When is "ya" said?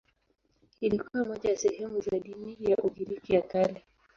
1.49-1.57, 2.59-2.77, 3.35-3.41